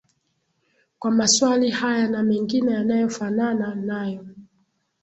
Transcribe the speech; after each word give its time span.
kwa 0.99 1.11
maswali 1.11 1.69
haya 1.69 2.07
na 2.07 2.23
mengine 2.23 2.71
yanayofanana 2.73 3.75
nayo 3.75 4.25